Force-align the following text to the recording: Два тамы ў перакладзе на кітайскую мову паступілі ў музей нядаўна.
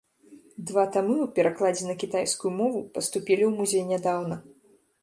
Два 0.69 0.85
тамы 0.95 1.17
ў 1.25 1.27
перакладзе 1.39 1.83
на 1.91 1.95
кітайскую 2.05 2.51
мову 2.63 2.79
паступілі 2.97 3.43
ў 3.51 3.63
музей 3.63 3.85
нядаўна. 3.93 4.35